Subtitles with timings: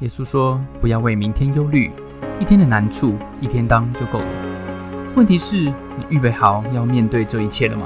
[0.00, 1.90] 耶稣说：“不要为明天忧虑，
[2.40, 5.12] 一天的难处一天当就够了。
[5.16, 7.84] 问题是，你预备好要面对这一切了吗？”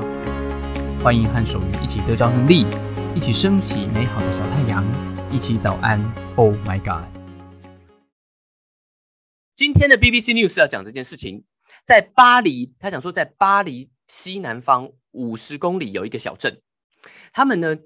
[1.03, 2.67] 欢迎和守愚一起得着能力，
[3.14, 4.85] 一起升起美好的小太阳，
[5.30, 5.98] 一起早安。
[6.37, 7.09] Oh my God！
[9.54, 11.44] 今天的 BBC News 要讲这件事情，
[11.87, 16.60] 在巴黎，他讲说，在巴黎西南方五十公里有一个小镇，
[17.33, 17.79] 他们呢。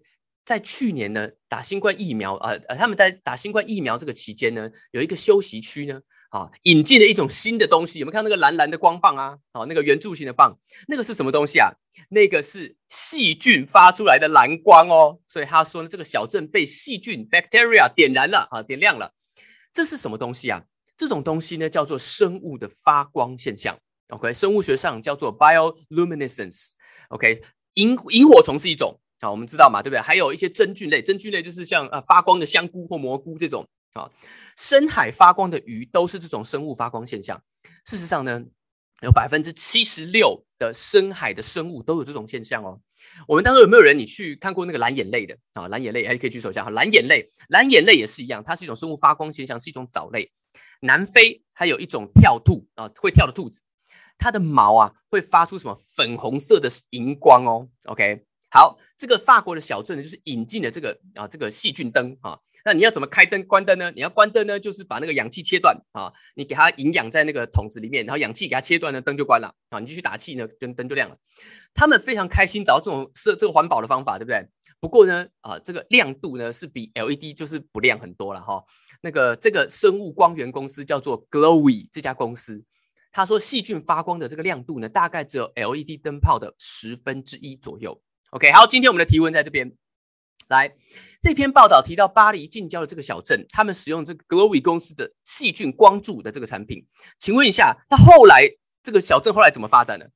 [0.46, 6.00] 在去年呢，打新冠疫苗，呃呃，他们在打新冠疫苗这个期间呢，有一个休息区呢，
[6.30, 9.38] 啊，引进了一种新的东西，有没有看那个蓝蓝的光棒啊？
[9.52, 11.72] 哦，那个圆柱形的棒，那个是什么东西啊？
[12.08, 15.18] 那个是细菌发出来的蓝光哦。
[15.26, 19.12] 所以他说呢，这个小镇被细菌 bacteria 点燃了啊，点亮了。
[19.72, 20.62] 这是什么东西啊？
[20.96, 23.80] 这种东西呢，叫做生物的发光现象。
[24.10, 26.74] OK，生物学上叫做 bioluminescence。
[27.08, 27.42] OK，
[27.74, 29.00] 萤萤火虫是一种。
[29.20, 30.00] 好，我们知道嘛，对不对？
[30.00, 34.10] 还有一些真菌类，真菌类就是像呃发光的香菇或蘑菇这种啊。
[34.58, 37.42] 深海发光的鱼都是这种生物发光现象。
[37.84, 38.42] 事实上呢，
[39.02, 42.80] 有百分之七十六的深海的生物都有这种现象哦。
[43.26, 45.68] 我们当中有没有人你去看过那个蓝眼泪的啊？
[45.68, 46.70] 蓝眼泪还可以举手一下哈。
[46.70, 50.30] 蓝眼泪，蓝眼泪也是一样，它是一种生物发光现象，是一种藻类。
[50.80, 53.62] 南非还有一种跳兔啊，会跳的兔子，
[54.18, 57.68] 它的毛啊会发出什么粉红色的荧光哦。
[57.84, 58.24] OK。
[58.56, 62.38] 好，这个法国的小镇呢，就是引进了这个啊，这个细菌灯啊。
[62.64, 63.92] 那你要怎么开灯、关灯呢？
[63.94, 69.78] 你要关灯呢，就是把那个氧气切断啊，你给它营养在那个桶子里面，然后氧气给它切断呢，灯就关了啊。
[69.78, 71.18] 你继续打气呢，灯灯就亮了。
[71.74, 74.48] 他们非常开心找到这种设这个环保的方法，对不对？
[74.80, 78.64] 不过呢，啊，这个亮度呢是比 LED 就是不亮很多了哈。
[79.02, 82.64] 那个这个生物光源公司叫做 Glowy 这家公司，
[83.12, 88.00] 他说细菌发光的这个亮度呢，大概只有 LED 灯泡的十分之一左右。
[88.30, 89.72] OK，好，今天我们的提问在这边。
[90.48, 90.74] 来，
[91.22, 96.86] 这篇报道提到巴黎近郊的这个小镇，他们使用这个 Glowy 公司的细菌光柱的这个产品。
[97.18, 98.48] 请问一下，那后来
[98.82, 100.06] 这个小镇后来怎么发展呢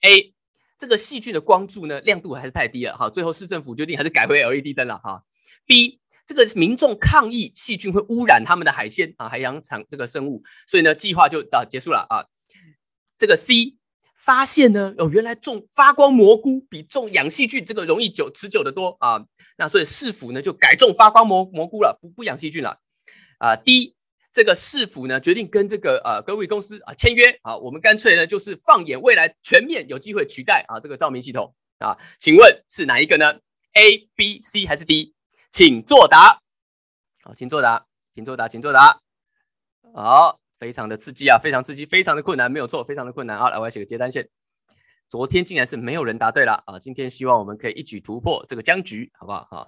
[0.00, 0.34] ？A，
[0.78, 5.22] 这个细菌的光柱呢亮度还是太低了，哈，最后市政府决定还是改回 LED 灯了，哈。
[5.66, 12.26] B，这个民众抗议细菌会污染他们的海鲜啊，海洋产这个生物，所以呢计划就到结束了啊。
[13.18, 13.76] 这个 C。
[14.24, 19.26] 发现呢，哦，原来种发光蘑菇比种养细菌这个容易久持久的多啊。
[19.56, 22.78] 那所以市府呢就改种发光蘑蘑菇了，不不养细菌了
[23.38, 23.56] 啊。
[23.56, 23.96] 第一，
[24.32, 31.98] 这个市府呢决定跟这个呃格伟公司啊签约啊，我们干脆呢就是放眼未来全面有机会取代啊这个照明系统啊。
[32.20, 33.40] 请问是哪一个呢
[33.72, 35.14] ？A、B、C 还是 D？
[35.50, 36.40] 请作答。
[37.24, 39.00] 好，请作答，请作答，请作答。
[39.92, 40.41] 好。
[40.62, 43.50] 非常的刺激啊，非常刺激，非常的困难，没有错，非常的困难啊！
[43.50, 44.28] 来，我要写个接单线。
[45.08, 46.78] 昨天竟然是没有人答对了啊！
[46.78, 49.42] 今天希望我们可以一举突破这个僵局，好不好？
[49.50, 49.66] 哈，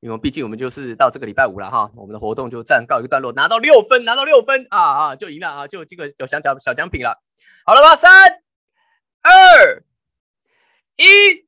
[0.00, 7.22] 因为毕竟我们就是到这个礼拜五了哈，我们的活动就暂告一个段落，拿到六分，拿到六分啊啊，就赢了啊，就这个有小奖小奖品了。
[7.64, 7.96] 好了吧？
[7.96, 8.42] 三
[9.22, 9.82] 二
[10.96, 11.46] 一，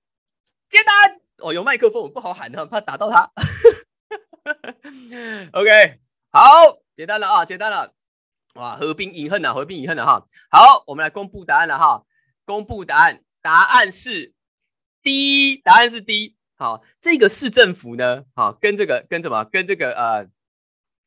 [0.70, 3.30] 接单哦，有麦克风，我不好喊的，怕打到他。
[5.52, 7.92] OK，好，接单了啊，接单了。
[8.54, 10.26] 哇，合并隐恨呐，合并隐恨了哈。
[10.50, 12.04] 好，我们来公布答案了哈。
[12.44, 14.34] 公布答案，答案是
[15.02, 16.36] D，答案是 D。
[16.56, 19.44] 好，这个市政府呢，好，跟这个跟什么？
[19.44, 20.26] 跟这个呃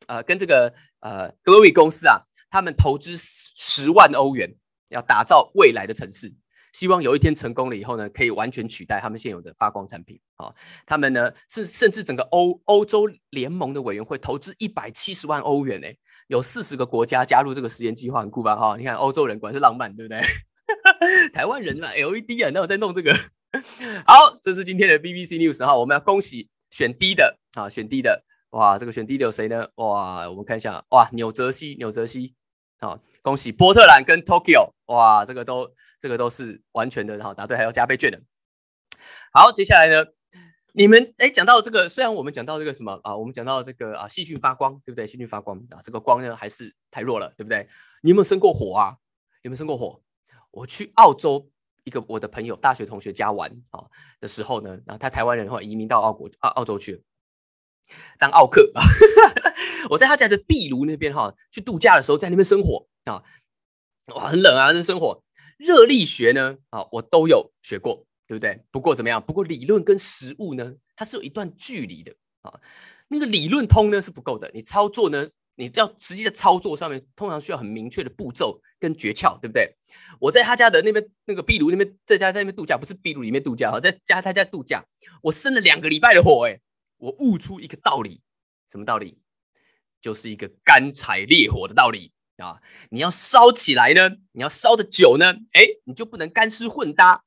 [0.07, 4.55] 呃，跟这个呃 Glory 公司啊，他们投资十万欧元，
[4.87, 6.33] 要打造未来的城市，
[6.71, 10.21] 希望有一天成功了以后呢，可以完全取代他们现有的发光产品。
[10.35, 10.55] 好，
[10.85, 15.87] 他们呢是甚至整个欧欧洲联盟的委员会投资一百七十万欧元呢。
[16.27, 18.55] 有四十个国家加入这个实验计划，很酷吧？
[18.55, 20.21] 哈，你看欧洲人果然是浪漫，对不对？
[21.33, 23.13] 台湾人嘛，LED 啊，那我在弄这个。
[24.05, 29.67] 好，这是今天的 BBC News 哈，我们要恭喜选 D 的啊，选 D 的，哇，这个选 D 的有谁呢？
[29.75, 32.33] 哇，我们看一下，哇，纽泽西，纽泽西，
[32.79, 38.21] 好，恭喜波特兰跟 Tokyo，哇，这个都这个都是完全的，然后，答对还要加倍券的。
[39.31, 40.05] 好，接下来呢？
[40.75, 45.05] 你们哎，讲到这个，虽然我们讲到这个什么啊，我们讲到这个啊，细菌发光，对不对？
[45.05, 47.69] 细菌发光啊，这个光呢还是太弱了，对不对？
[48.01, 48.97] 你有没有生过火啊？
[49.43, 50.01] 有没有生过火？
[50.49, 51.47] 我去澳洲
[51.83, 53.85] 一个我的朋友大学同学家玩啊
[54.19, 57.03] 的时候呢，然后他台湾人后移民到澳国澳澳洲去
[58.17, 58.71] 当澳客，
[59.91, 63.21] 我在他家的壁炉那边哈，去度假的时候在那边生火啊，
[64.15, 65.23] 哇，很冷啊，那生火。
[65.57, 68.07] 热力学呢啊，我都有学过。
[68.27, 68.63] 对不对？
[68.71, 69.21] 不过怎么样？
[69.21, 72.59] 不过理论跟实物呢，它是有一段距离的啊。
[73.07, 79.75] 那个理论通呢是不够的，你操作呢，你要实际的操作上面，通常需要很明确的步骤跟诀窍，对不对？
[80.19, 84.85] 我在他家的那边那个壁炉那边，在家在那边度假，不是壁炉里面度假哈，在家他家度假，
[85.21, 86.59] 我生了两个礼拜的火，哎，
[86.97, 88.21] 我悟出一个道理，
[88.71, 89.19] 什么道理？
[90.01, 92.61] 就是一个干柴烈火的道理啊！
[92.89, 97.23] 你要烧起来呢，你要烧的久呢，哎，你就不能干湿混搭。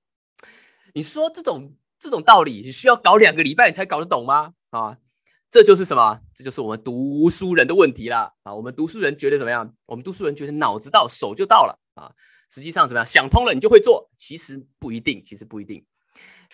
[0.97, 4.55] 你说这种这种道理，你需要搞两个礼拜你才搞得懂吗？
[4.71, 4.97] 啊，
[5.51, 6.23] 这就是什么？
[6.35, 8.33] 这就是我们读书人的问题啦！
[8.45, 9.75] 啊，我们读书人觉得怎么样？
[9.85, 12.15] 我们读书人觉得脑子到手就到了啊，
[12.49, 13.05] 实际上怎么样？
[13.05, 15.85] 想通了你就会做，其实不一定，其实不一定。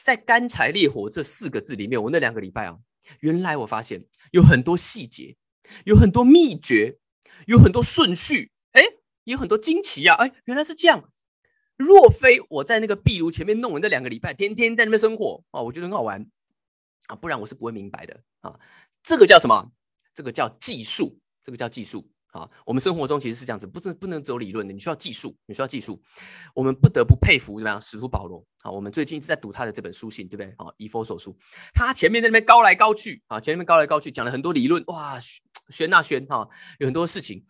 [0.02, 2.78] 在干柴烈火这四个字里面，我那两个礼拜啊，
[3.20, 5.36] 原来我发现有很多细节，
[5.84, 6.98] 有很多秘诀，
[7.46, 8.82] 有很多顺序，哎，
[9.22, 10.16] 有很多惊奇啊！
[10.16, 11.11] 哎，原来是这样。
[11.76, 16.24] 若非我在那个壁炉前面弄了那两个礼拜，天天在那边生火啊，我觉得很好玩
[17.06, 18.58] 啊，不然我是不会明白的啊。
[19.02, 19.72] 这个叫什么？
[20.14, 22.48] 这个叫技术，这个叫技术啊。
[22.64, 26.00] 我们生活中其实是这样子，不是不能走理论的，你需要技术，你需要技术。
[26.54, 28.70] 我们不得不佩服怎么样，使徒保罗啊。
[28.70, 30.72] 我们最近一直在读他的这本书信，对不对啊？
[30.76, 31.36] 以佛所书，
[31.74, 35.18] 他前面在那边高来高去啊，前面高来高去讲了很多理论，哇，
[35.70, 36.48] 玄那玄哈，
[36.78, 37.44] 有很多事情，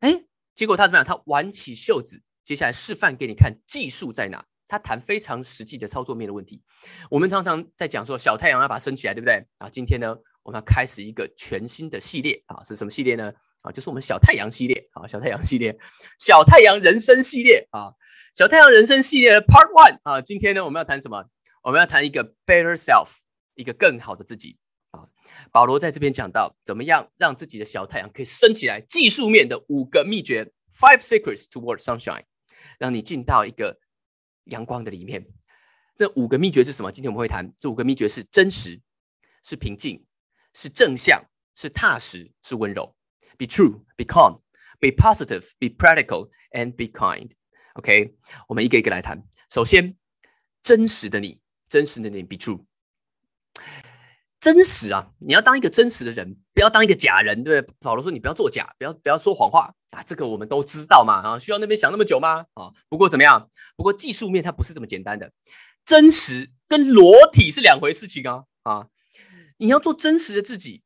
[0.00, 0.24] 哎，
[0.54, 1.04] 结果他怎么样？
[1.04, 2.22] 他挽起袖子。
[2.44, 4.44] 接下来示范给你看技术在哪？
[4.66, 6.62] 他谈非常实际的操作面的问题。
[7.10, 9.44] 我们常常在讲说小太阳要把它升起来，对不对？
[9.58, 13.32] 啊，今天呢，我们要开始一个全新的系列啊，是什么系列呢？
[13.62, 15.76] 啊，就是我们小太阳系列啊，小太阳系列，
[16.20, 17.94] 小太阳人生系列啊，
[18.32, 21.24] 小太阳人生系列的 Part One 啊，今天呢，我们要谈什么？
[21.64, 23.08] 我们要谈一个 Better Self，
[23.56, 24.56] 一个更好的自己
[24.92, 25.08] 啊。
[25.50, 28.80] 保罗在这边讲到，怎么样让自己的小太阳可以升起来？
[28.80, 32.22] 技术面的五个秘诀，Five Secrets Toward Sunshine。
[32.80, 33.78] 让你进到一个
[34.44, 35.26] 阳光的里面。
[35.98, 36.90] 那五个秘诀是什么？
[36.90, 37.52] 今天我们会谈。
[37.58, 38.80] 这五个秘诀是真实，
[39.44, 40.06] 是平静，
[40.54, 41.22] 是正向，
[41.54, 42.96] 是踏实，是温柔。
[43.36, 44.40] Be true, be calm,
[44.80, 47.30] be positive, be practical, and be kind.
[47.74, 48.14] OK，
[48.48, 49.22] 我们一个一个来谈。
[49.50, 49.94] 首先，
[50.62, 52.64] 真实的你，真实的你，be true。
[54.40, 55.10] 真实啊！
[55.18, 57.74] 你要当一个真实的人，不要当一个假人，对不对？
[57.80, 61.38] 保罗说：“你不要作假，不要不要说谎话啊！”这个我们都知道嘛啊！
[61.38, 62.46] 需要那边想那么久吗？
[62.54, 62.72] 啊！
[62.88, 63.48] 不过怎么样？
[63.76, 65.30] 不过技术面它不是这么简单的，
[65.84, 68.86] 真实跟裸体是两回事情啊啊！
[69.58, 70.82] 你要做真实的自己，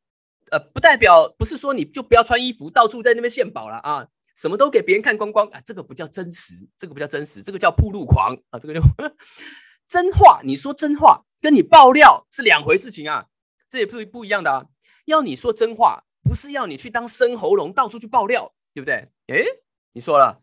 [0.51, 4.09] 呃，不代表不是说你就不要穿衣服到处在那边献宝了啊！
[4.35, 5.61] 什么都给别人看光光啊！
[5.65, 8.59] 这个不叫真实，这个不叫真实，这个叫铺路狂啊！
[8.59, 8.81] 这个就
[9.87, 13.27] 真话，你说真话跟你爆料是两回事情啊！
[13.75, 14.67] 这也不是不一样的啊！
[15.05, 19.11] 要你说真话，不是要你去当生喉咙，到处去爆料，对不对？
[19.27, 19.45] 诶，
[19.93, 20.41] 你说了，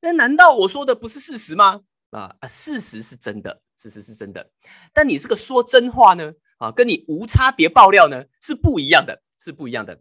[0.00, 1.82] 那难道我说的不是事实吗？
[2.08, 4.50] 啊啊，事实是真的，事实是真的。
[4.94, 6.32] 但你这个说真话呢？
[6.56, 10.00] 啊，跟你无差别爆料呢是不一样的，是不一样的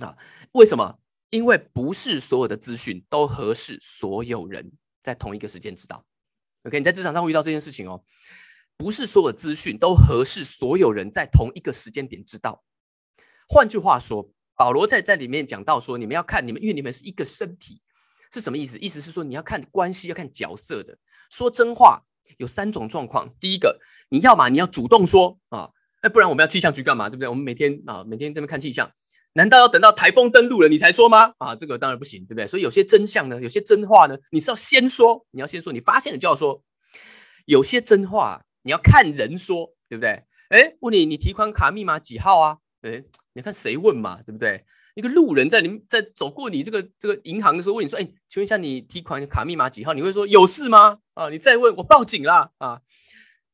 [0.00, 0.16] 啊！
[0.52, 0.98] 为什么？
[1.28, 6.02] 因为不是所有的资讯都合适所有人在同一个时间知道。
[6.62, 8.02] OK，你在职场上会遇到这件事情哦。
[8.80, 12.64] 不是所有资讯都合适所有人在同一个时间点知道。
[13.46, 17.82] 换句话说，保罗在在里面讲到说，你们要看你们，因为你们是一个身体，
[18.32, 18.78] 是什么意思？
[18.78, 20.96] 意思是说你要看关系，要看角色的。
[21.28, 22.04] 说真话
[22.38, 23.34] 有三种状况。
[23.38, 23.78] 第一个，
[24.08, 25.68] 你要嘛，你要主动说啊，
[26.02, 27.10] 那不然我们要气象局干嘛？
[27.10, 27.28] 对不对？
[27.28, 28.90] 我们每天啊，每天这边看气象，
[29.34, 31.34] 难道要等到台风登陆了你才说吗？
[31.36, 32.46] 啊，这个当然不行，对不对？
[32.46, 36.62] 所以有些真相呢，有些真话呢，你是要先说，你要先说，你发现了就要说。
[37.44, 38.46] 有些真话。
[38.62, 40.24] 你要看人说，对不对？
[40.48, 42.58] 哎，问你，你提款卡密码几号啊？
[42.82, 43.04] 哎，
[43.34, 44.64] 你看谁问嘛，对不对？
[44.94, 49.94] 一个路人在你在走过你这个这个银行的时候问你说，哎，请问一下你提款卡密码几号？
[49.94, 50.98] 你会说有事吗？
[51.14, 52.82] 啊，你再问我报警啦啊！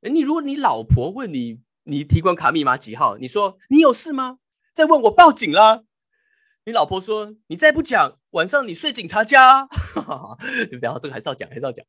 [0.00, 4.38] 哎，你如果你老婆问你你提款卡密码几号，你说你有事吗？
[4.74, 5.82] 再问我报警啦。
[6.64, 9.66] 你老婆说你再不讲，晚上你睡警察家，
[9.96, 11.00] 对不对？
[11.00, 11.84] 这个还是要讲，还是要讲。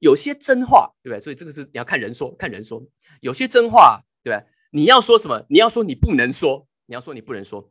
[0.00, 1.20] 有些真话，对不对？
[1.20, 2.82] 所以这个是你要看人说，看人说。
[3.20, 4.46] 有些真话，对不对？
[4.70, 5.44] 你要说什么？
[5.50, 7.70] 你要说你不能说，你要说你不能说。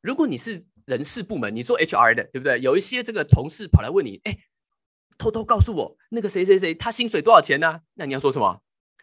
[0.00, 2.58] 如果你是人事部门，你做 HR 的，对不对？
[2.60, 4.38] 有一些这个同事跑来问你，哎，
[5.18, 7.80] 偷偷告诉我那个谁谁谁他薪水多少钱呢？
[7.92, 8.62] 那你要说什么？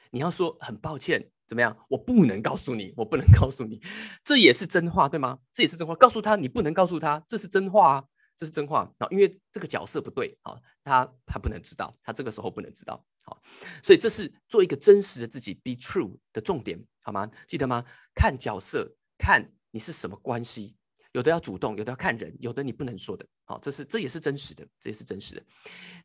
[0.10, 1.77] 你要说很抱歉，怎么样？
[1.88, 3.79] 我不能告诉你，我不能告诉你。
[4.24, 5.38] 这也是真话，对吗？
[5.53, 5.94] 这也是真话。
[5.94, 8.03] 告诉他你不能告诉他，这是真话啊。
[8.39, 13.41] 这是真话啊，因为这个角色不对啊，他他不能知道，他这个时候不能知道，好，
[13.84, 17.29] 所以这是做一个真实的自己，be true 的重点，好吗？
[17.50, 17.84] 记得吗？
[18.15, 20.77] 看角色，看你是什么关系，
[21.12, 25.43] 有的要主动，有的要看人，有的你不能说的，好，这是这也是真实的，这也是真实的。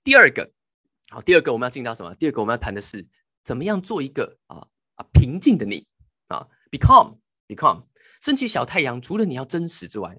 [0.03, 0.51] 第二个，
[1.11, 2.17] 好，第二个我们要进到什么？
[2.17, 3.07] 第二个我们要谈的是
[3.45, 5.87] 怎么样做一个啊啊平静的你
[6.27, 7.87] 啊，become become
[8.21, 10.19] 升起小太阳，除了你要真实之外。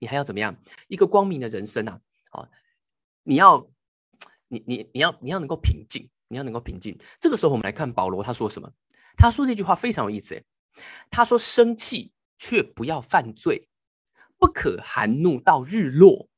[0.00, 0.56] 你还要怎么样？
[0.88, 2.00] 一个光明的人生啊！
[2.30, 2.48] 啊，
[3.22, 3.70] 你要，
[4.48, 6.98] 你你你要你要能够平静，你要能够平静。
[7.20, 8.72] 这个时候，我们来看保罗他说什么？
[9.16, 10.42] 他说这句话非常有意思。
[11.10, 13.66] 他说：“生气却不要犯罪，
[14.36, 16.28] 不可含怒到日落。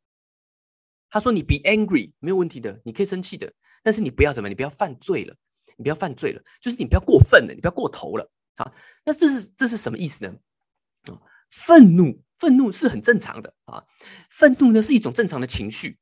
[1.10, 5.34] 他说：“你 be angry 没有问题的，你可以生气的，但是你不要怎么，你不要犯罪了，
[5.76, 8.72] 你不要犯罪了，就是你不要过分了，你不要过头了啊。
[9.04, 10.36] 那这是这是什么意思呢？
[11.10, 11.18] 啊，
[11.50, 13.84] 愤怒，愤怒是很正常的啊，
[14.30, 15.98] 愤怒呢是一种正常的情绪，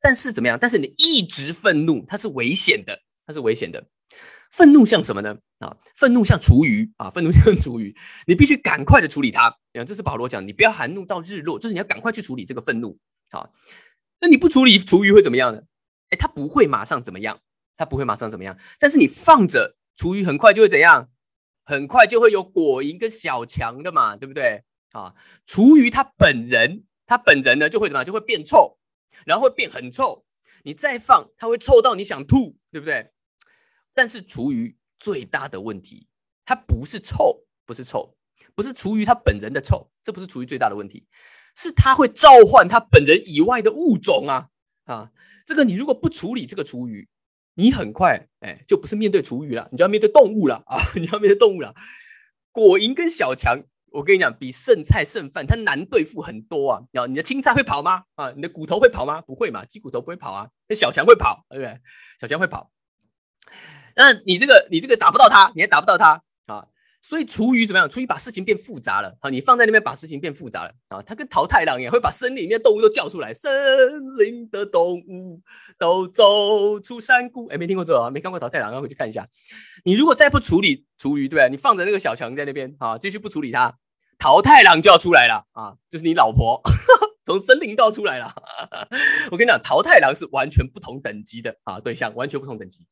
[0.00, 0.58] 但是怎么样？
[0.60, 3.86] 但是你一直愤怒，它是危险的，它是危险的。
[4.50, 5.36] 愤怒像什么呢？
[5.58, 7.94] 啊，愤怒像厨余啊，愤怒像厨余，
[8.26, 9.48] 你必须赶快的处理它。
[9.74, 12.98] 啊，这是保罗讲，你不要含怒到日落，就是你要赶快去处理这个愤怒
[13.30, 13.50] 啊。
[14.20, 15.62] 那你不处理厨余会怎么样呢？
[16.08, 17.40] 哎，它不会马上怎么样，
[17.76, 18.56] 它不会马上怎么样。
[18.78, 21.10] 但是你放着厨余，很快就会怎样？
[21.64, 24.62] 很快就会有果蝇跟小强的嘛，对不对？
[24.96, 28.04] 啊，厨余它本人，它本人呢就会怎么样？
[28.06, 28.78] 就会变臭，
[29.26, 30.24] 然后会变很臭。
[30.62, 33.10] 你再放，它会臭到你想吐，对不对？
[33.94, 36.08] 但是厨余最大的问题，
[36.44, 38.16] 它不是臭，不是臭，
[38.54, 41.06] 不是厨余它本人的臭，这不是厨余最大的问题。
[41.54, 44.48] 是它会召唤它本人以外的物种啊
[44.84, 45.10] 啊！
[45.46, 47.08] 这个你如果不处理这个厨余，
[47.54, 50.76] 你很快哎就不是面对厨余了，你就要面对动物了啊！
[50.96, 51.74] 你要面对动物了。
[52.50, 53.62] 果蝇跟小强，
[53.96, 56.82] 我跟你讲，比剩菜剩饭它难对付很多啊！
[56.92, 58.02] 你你的青菜会跑吗？
[58.14, 59.22] 啊，你的骨头会跑吗？
[59.22, 61.80] 不会嘛，鸡骨头不会跑啊，那小强会跑，对不对？
[62.20, 62.70] 小强会跑。
[63.96, 66.66] 那你这个你这个打不到它，你还打不到它啊！
[67.00, 67.88] 所以厨余怎么样？
[67.88, 69.30] 厨余把事情变复杂了啊！
[69.30, 71.00] 你放在那边把事情变复杂了啊！
[71.00, 73.32] 它跟桃太郎一样，会把森林里面动物都叫出来。
[73.32, 73.50] 森
[74.18, 75.40] 林的动物
[75.78, 77.46] 都走出山谷。
[77.46, 78.10] 哎，没听过这个啊？
[78.10, 79.26] 没看过桃太郎，要回去看一下。
[79.84, 81.48] 你如果再不处理厨余，对不对？
[81.48, 83.78] 你放着那个小强在那边啊，继续不处理它，
[84.18, 85.74] 桃太郎就要出来了啊！
[85.90, 86.60] 就是你老婆
[87.24, 88.34] 从森林道出来了。
[89.30, 92.86] 我跟你讲，桃太郎是完全不同等级的啊，对象完全不同等级。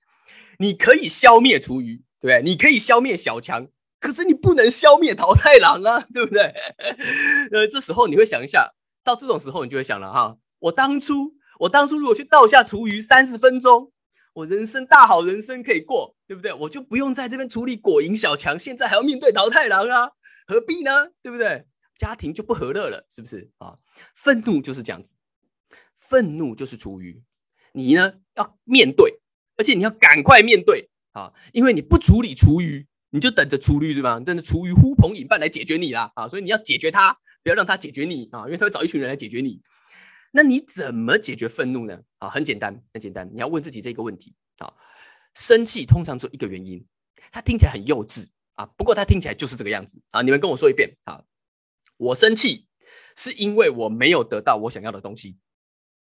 [0.58, 2.42] 你可以消灭厨余，对不对？
[2.42, 3.66] 你可以消灭小强。
[4.00, 6.54] 可是你不能消灭桃太郎啊， 对不对？
[7.52, 8.70] 呃，这时候你会想一下，
[9.02, 13.90] 到这种时候你就会想了哈，我当初我当初如果去倒下厨余三十分钟，
[14.34, 16.52] 我人生大好人生可以过，对不对？
[16.52, 20.10] 我就不用在这边处理果蝇小强，现在还要面对桃太郎啊，
[20.46, 21.08] 何必呢？
[21.22, 21.66] 对不对？
[21.96, 23.78] 家庭就不和乐了，是不是啊？
[24.14, 25.14] 愤怒就是这样子，
[25.98, 27.22] 愤怒就是厨余，
[27.72, 29.20] 你呢要面对，
[29.56, 32.86] 而且你要赶快面对啊，因为你不处理厨余。
[33.10, 34.18] 你就等着出律对吧？
[34.18, 36.26] 等着厨余呼朋引伴来解决你啦啊！
[36.26, 38.46] 所以你要解决他，不要让他解决你啊！
[38.46, 39.62] 因为他会找一群人来解决你。
[40.32, 42.02] 那你怎么解决愤怒呢？
[42.18, 44.74] 啊，很简单，很简单，你要问自己这个问题啊。
[45.32, 46.84] 生气通常只有一个原因，
[47.30, 50.22] 它听起来很幼稚啊，不过它听起来就是这个样子啊。
[50.22, 51.24] 你们跟我说一遍啊，
[51.96, 52.66] 我生气
[53.16, 55.36] 是因为我没有得到我想要的东西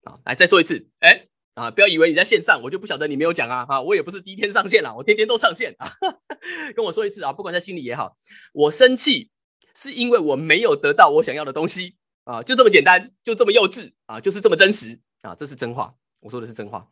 [0.04, 0.20] 啊。
[0.24, 1.28] 来，再说一次，哎。
[1.54, 1.70] 啊！
[1.70, 3.66] 不要以为你在线上，我就不晓得你没有讲啊！
[3.66, 5.92] 哈，我也不是第一天上线了，我天天都上线啊！
[6.74, 8.16] 跟我说一次啊，不管在心里也好，
[8.54, 9.30] 我生气
[9.76, 16.88] 是因为我没有得到我想要的东西啊，就这么简单，就这么幼稚啊，就是这么真实啊，这是真话，我说的是真话。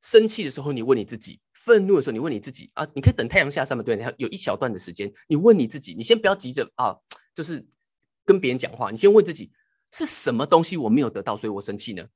[0.00, 2.86] 生气的时候，你问你自己；愤怒的时候，你问你自己啊。
[2.94, 3.82] 你可以等太阳下山嘛？
[3.82, 6.96] 对，你有一小段的时间，你问你自己，你先不要急着啊，
[7.34, 7.66] 就是
[8.24, 9.50] 跟别人讲话，你先问自己
[9.92, 12.06] 是什么东西我没有得到，所以我生气呢？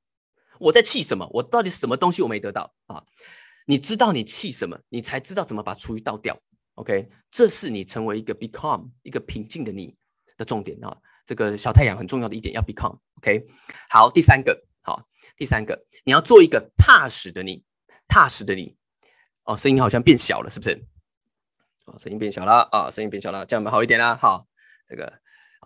[0.57, 1.29] 我在气什么？
[1.33, 3.03] 我到底什么东西我没得到啊？
[3.65, 6.39] 你知道你气什么，你才知道怎么把厨余倒掉。
[6.75, 9.97] OK，这是你成为一个 become 一个平静的你
[10.37, 10.97] 的重点啊。
[11.25, 12.97] 这个小太阳很重要的一点要 become。
[13.15, 13.45] OK，
[13.89, 15.05] 好，第三个，好，
[15.35, 17.63] 第三个，你要做一个踏实的你，
[18.07, 18.77] 踏实的你。
[19.43, 20.83] 哦，声音好像变小了，是不是？
[21.85, 24.15] 哦，声音变小了啊，声音变小了，这样有没有好一点啦？
[24.15, 24.47] 好，
[24.87, 25.19] 这个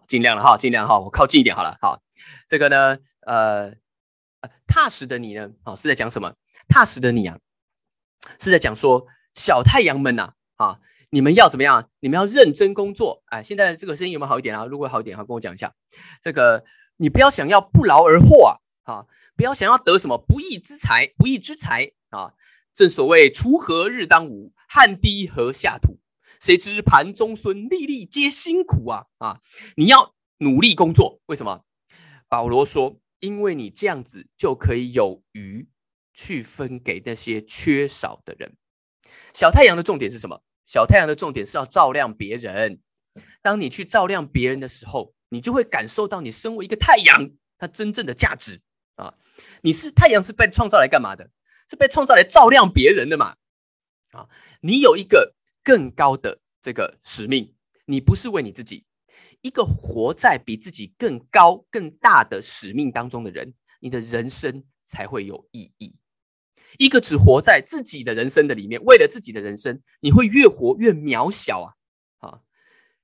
[0.08, 1.78] 尽量了哈，尽量哈，我靠近一点好了。
[1.82, 2.02] 好，
[2.50, 3.74] 这个呢，呃。
[4.68, 5.50] 踏实的你呢？
[5.64, 6.36] 啊，是在讲什么？
[6.68, 7.40] 踏实的你啊，
[8.40, 10.80] 是在讲说小太阳们呐，啊，
[11.10, 11.90] 你们要怎么样？
[12.00, 13.24] 你们要认真工作。
[13.28, 14.66] 哎，现在这个声音有没有好一点啊？
[14.66, 15.74] 如果好一点，好跟我讲一下。
[16.22, 16.64] 这个
[16.98, 18.54] 你不要想要不劳而获啊，
[18.84, 19.06] 啊，
[19.36, 22.34] 不要想要得什么不义之财，不义之财啊。
[22.76, 25.98] 正所谓锄禾日当午，汗滴禾下土。
[26.40, 29.06] 谁知盘中孙，粒粒皆辛苦啊！
[29.18, 29.40] 啊，
[29.76, 31.22] 你要努力工作。
[31.26, 31.64] 为什么？
[32.28, 33.00] 保罗说。
[33.22, 35.68] 因为你这样子就可以有余
[36.14, 38.56] 去分给那些缺少的人。
[39.34, 40.44] 小太阳的重点是什么？
[40.66, 42.82] 小太阳的重点是要照亮别人。
[43.42, 48.62] 当你去照亮别人的时候，你就会感受到你身为一个太阳，它真正的价值
[48.96, 49.16] 啊！
[49.64, 51.32] 你是太阳，是被创造来干嘛的？
[51.70, 53.36] 是被创造来照亮别人的嘛？
[54.12, 54.30] 啊！
[54.62, 57.54] 你有一个更高的这个使命，
[57.86, 58.86] 你不是为你自己。
[59.42, 65.96] 一个活在比自己更高、更大的使命当中的人，你的人生才会有意义。
[66.78, 71.74] 一个只活在自己的人生的里面，为了自己的人生，你会越活越渺小啊！
[72.28, 72.40] 啊！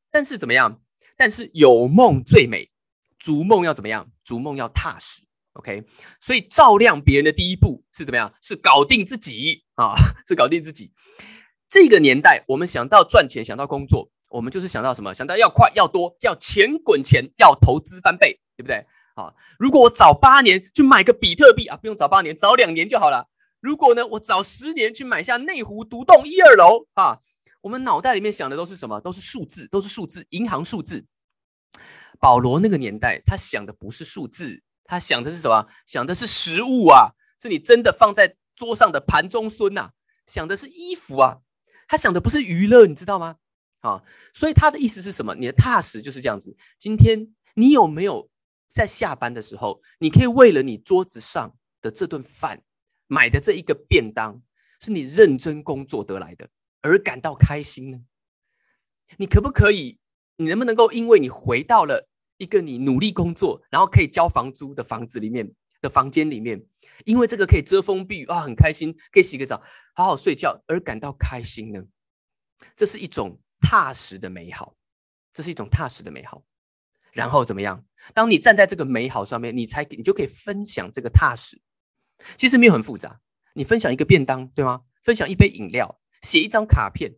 [0.10, 0.82] 但是怎么样？
[1.15, 2.72] 但是有梦最美，
[3.20, 4.12] 逐梦要怎么样？
[4.24, 5.22] 逐梦要踏实。
[5.53, 5.84] OK，
[6.22, 8.34] 所以照亮别人的第一步是怎么样？
[8.41, 10.91] 是搞定自己啊， 是搞定自己。
[11.67, 15.13] 这个年代，我们想到赚钱，想到工作，我们就是想到什么？
[15.13, 18.86] 想到要快、要多、要钱滚钱、要投资翻倍，对不对？
[19.15, 23.27] 啊，如果我早八年去买个比特币啊，不用早八年，早两年就好了。
[23.60, 27.20] 如果呢，我早十年去买下内湖独栋一二楼啊，
[27.60, 29.01] 我们脑袋里面想的都是什么？
[29.01, 31.05] 都是数字，都是数字，银行数字。
[32.22, 34.63] 保罗那个年代，他想的不是数字。
[34.91, 35.65] 他想的是什么？
[35.88, 39.91] 想的是食物啊，是你真的放在桌上的盘中孙呐。
[40.27, 41.38] 想的是衣服啊，
[41.88, 43.38] 他想的不是娱乐，你知道吗？
[43.79, 45.33] 啊，所以他的意思是什么？
[45.36, 46.57] 你的踏实就是这样子。
[46.77, 48.29] 今天你有没有
[48.67, 52.62] 在下班的时候，你可以为了你桌子上的这顿饭
[53.07, 54.41] 买的这一个便当，
[54.81, 56.50] 是你认真工作得来的，
[56.81, 58.01] 而感到开心呢？
[59.15, 60.00] 你可不可以？
[60.36, 62.10] 你能不能够因为你回到了？
[62.41, 65.48] 一个你努力工作，然后可以交房租的房子里面
[65.79, 66.65] 的房间里面，
[67.05, 69.62] 因为这个可以遮风避雨啊，很开心，可以洗个澡，
[69.93, 71.83] 好好睡觉而感到开心呢？
[72.75, 74.75] 这是一种踏实的美好，
[75.36, 76.43] 这是一种踏实的美好。
[77.12, 77.86] 然后怎么样？
[78.15, 81.62] 当你站在这个美好上面，你才你就可以分享这个踏实。
[82.38, 83.21] 其实没有很复杂，
[83.53, 84.81] 你分享一个便当，对吗？
[85.03, 87.13] 分享一杯饮料，写一张卡片。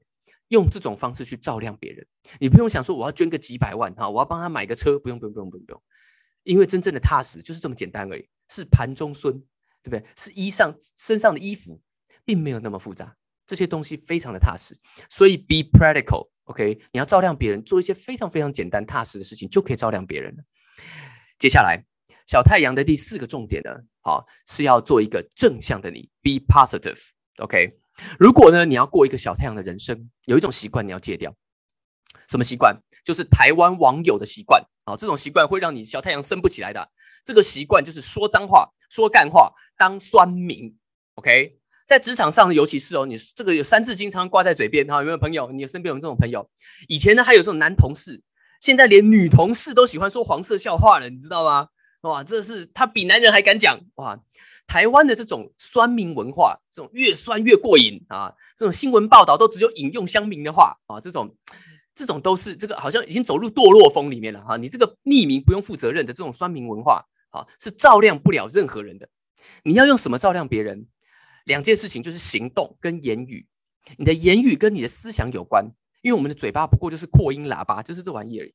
[0.53, 2.05] 用这种方式去照亮别人，
[2.39, 5.83] 你不用想说我要捐个几百万哈，我要帮他买个车，不用不用不用不用不用，
[6.43, 9.33] 因为真正的踏实就是这么简单而已，是盘中孙，
[9.81, 10.05] 对不对？
[10.15, 11.81] 是衣上身上的衣服，
[12.23, 13.17] 并没有那么复杂，
[13.47, 14.77] 这些东西非常的踏实，
[15.09, 20.43] 所以 be practical，OK，你要照亮别人，做一些非常非常简单踏实的事情，就可以照亮别人了。
[21.39, 21.83] 接下来，
[22.27, 27.79] 小太阳的第四个重点呢，好是要做一个正向的你，be positive，OK。
[28.19, 31.33] 如果呢，你要过一个小太阳的人生，有一种习惯你要戒掉，
[32.27, 32.81] 什么习惯？
[33.05, 36.89] 就是台湾网友的习惯啊，这种习惯会让你小太阳升不起来的。
[37.25, 40.75] 这个习惯就是说脏话、说干话、当酸民。
[41.15, 45.51] OK，在职场上，尤其是哦，你这个有三字经常挂在嘴边哈，有没有朋友？
[45.51, 46.49] 你身边有这种朋友？
[46.87, 48.21] 以前呢，还有这种男同事，
[48.61, 51.67] 现在连女同事都喜欢说黄色笑话了，你知道吗？
[52.03, 54.19] 哇，这是他比男人还敢讲哇！
[54.65, 58.33] 台湾的这种酸民文化，这种越酸越过瘾啊！
[58.55, 61.35] 这种新闻报道都只有引用乡民的话啊，这种
[61.93, 64.57] 这种都是这个好像已经走入堕落风里面了哈！
[64.57, 69.09] 你这个匿名不用负责任的这种酸民文化啊，是照亮不了任何人的。
[69.63, 70.87] 你要用什么照亮别人？
[71.45, 73.45] 两件事情就是行动跟言语。
[73.97, 78.51] 你的言语跟你的思想有关，因为我们的嘴巴不过就是扩音喇叭，就是这玩意儿。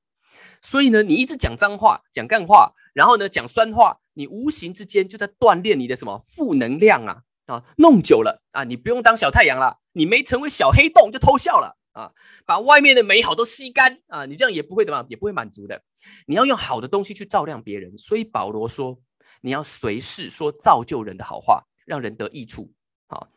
[0.62, 3.98] 所以呢，你一直讲脏话、讲干话，然后呢讲酸话。
[4.14, 7.62] 你无形之间就在锻炼你的什么负能量啊啊！
[7.76, 12.10] 弄久了啊，你不用当小太阳了，你没成为小黑洞就偷笑了啊！
[12.44, 14.26] 把外面的美好都吸干啊！
[14.26, 15.84] 你这样也不会怎么，也不会满足的。
[16.26, 17.96] 你要用好的东西去照亮别人。
[17.96, 18.98] 所以保罗说，
[19.40, 22.72] 你要随时说造就人的好话，让人得益处。
[23.06, 23.28] 啊，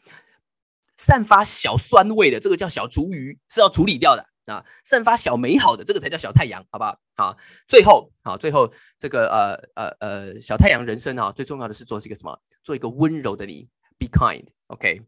[0.98, 4.31] 散发小酸味的这个叫小厨余，是要处理掉的。
[4.46, 7.00] 啊，散发小美好的这个才叫小太阳，好不好？
[7.16, 12.40] 好，最后，好，最后这个呃呃呃小太阳人生啊，最重要的是做这个什么？
[12.64, 15.04] 做一个温柔的你，be kind，OK？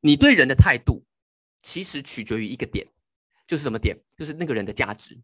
[0.00, 1.04] 你对人的态度
[1.62, 2.86] 其实取决于一个点，
[3.46, 3.98] 就是什么点？
[4.18, 5.18] 就是那个人的价值，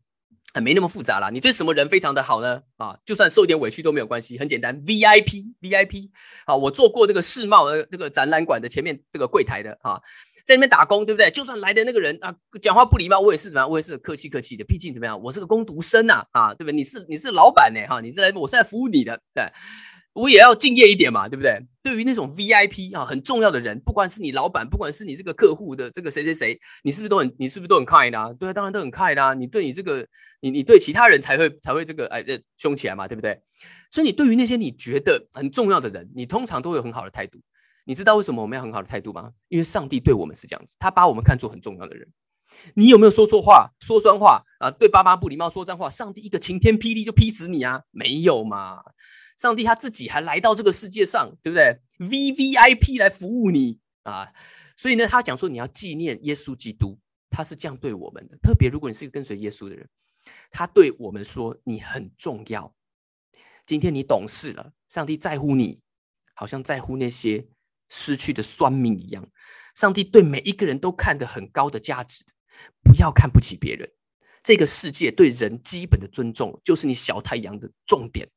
[0.54, 1.28] 啊，没那么复杂啦。
[1.28, 2.62] 你对什么人非常的好呢？
[2.78, 6.10] 啊，就算受一点委屈都没有关系，很简单，VIP，VIP。
[6.46, 10.00] 啊，我做过这个世贸的这个展览馆的前面这个柜台的啊。
[10.46, 11.28] 在那边打工，对不对？
[11.30, 12.32] 就算来的那个人啊，
[12.62, 13.68] 讲话不礼貌，我也是怎么样？
[13.68, 14.64] 我也是客气客气的。
[14.64, 15.20] 毕竟怎么样？
[15.20, 16.72] 我是个工读生呐，啊，对不对？
[16.72, 19.44] 你是你是老板呢，哈，你是来我是来服务你的，对，
[20.12, 21.66] 我也要敬业一点嘛，对不对？
[21.82, 28.32] 对于那种 VIP 啊，很重要的人，不管是你老板，不管是你这个客户的这个谁谁谁，你是不是都很你是不是都很 kind 啊？
[28.32, 29.34] 对，当然都很 kind 啊。
[29.34, 30.06] 你对你这个
[30.40, 33.40] 你你对其他人才会才会这个哎这凶起来嘛，对不对？
[33.90, 37.40] 所以你对于那些你觉得很重要的人，你通常都有很好的态度。
[37.88, 39.32] 你知道为什么我们要很好的态度吗？
[39.46, 42.12] 因为上帝对我们是这样子，他把我们看作很重要的人。
[42.74, 44.72] 你有没有说错话、说酸话啊？
[44.72, 47.84] 对爸妈不礼貌、说脏话，上帝一个晴天霹雳就劈死你啊？
[47.92, 48.82] 没有嘛？
[49.36, 54.32] 上帝他自己还来到这个世界上，对不对？V V I P 来服务你啊！
[54.76, 56.98] 所以呢，他讲说你要纪念耶稣基督，
[57.30, 58.36] 他是这样对我们的。
[58.42, 59.88] 特别如果你是一个跟随耶稣的人，
[60.50, 62.74] 他对我们说你很重要。
[63.64, 65.80] 今天你懂事了，上帝在乎你，
[66.34, 67.46] 好像在乎那些。
[67.88, 69.28] 失去的酸命一样，
[69.74, 72.24] 上帝对每一个人都看得很高的价值，
[72.82, 73.90] 不要看不起别人。
[74.42, 78.28] 这个世界对人基本的尊重，就是你小太阳的重点。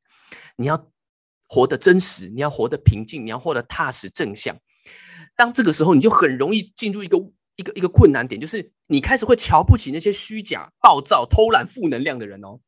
[0.55, 0.91] 你要
[1.47, 4.59] 活得真实，你要活得平静，你要活得踏实正向。
[5.35, 7.17] 当这个时候，你就很容易进入一个
[7.55, 12.59] 一个一个困难点，就是你开始会瞧不起那些虚假、暴躁、偷懒、负能量的人哦。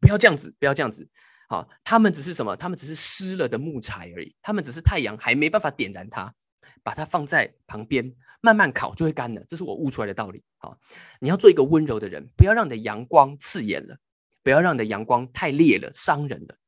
[0.00, 1.08] 不要这样子，不要这样子。
[1.48, 2.54] 好，他们只是什么？
[2.56, 4.36] 他们只是湿了的木材而已。
[4.42, 6.34] 他们只是太阳还没办法点燃它，
[6.82, 9.42] 把它放在旁边慢慢烤就会干了。
[9.48, 10.44] 这是我悟出来的道理。
[10.58, 10.78] 好，
[11.20, 13.96] 你要做一个温柔的人，不要让你的阳光刺眼了，
[14.42, 16.58] 不要让你的阳光太烈了，伤人了。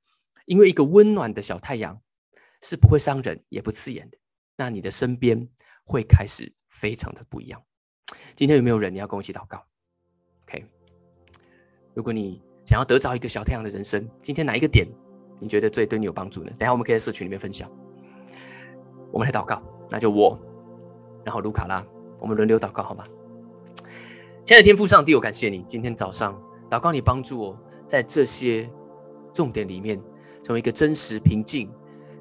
[0.47, 2.01] 因为一个温暖的小太阳
[2.63, 4.17] 是不会伤人也不刺眼的。
[4.57, 5.47] 那你的身边
[5.85, 7.63] 会开始非常的不一样。
[8.35, 9.67] 今天有没有人你要跟我一起祷告
[10.45, 10.65] ？OK，
[11.93, 14.87] 如果你想要得着一个小太阳的人生，今天哪一个点
[15.41, 16.53] 你觉得最对你有帮助呢？
[16.57, 17.69] 等下我们可以在社群里面分享。
[19.11, 20.39] 我们来祷告，那就我，
[21.25, 21.85] 然后卢卡拉，
[22.21, 23.05] 我们轮流祷告好吗？
[24.45, 28.71] 亲爱的天父上帝，我感谢你今天早上祷告，你帮助我在这些
[29.35, 30.01] 重点里面
[30.41, 31.69] 成为一个真实、平静、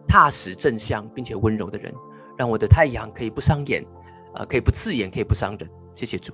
[0.07, 1.93] 踏实、正向并且温柔的人，
[2.35, 3.85] 让我的太阳可以不伤眼，
[4.33, 5.69] 呃，可以不刺眼，可以不伤人。
[5.95, 6.33] 谢谢主。